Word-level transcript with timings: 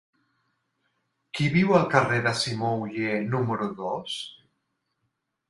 Qui 1.37 1.49
viu 1.55 1.73
al 1.79 1.85
carrer 1.91 2.17
de 2.29 2.33
Simó 2.41 2.73
Oller 2.87 3.13
número 3.35 3.69
dos? 3.85 4.19